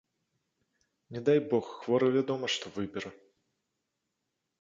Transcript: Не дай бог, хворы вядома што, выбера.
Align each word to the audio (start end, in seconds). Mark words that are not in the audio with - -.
Не 1.17 1.21
дай 1.27 1.39
бог, 1.51 1.65
хворы 1.81 2.07
вядома 2.15 2.49
што, 2.55 2.65
выбера. 2.79 3.09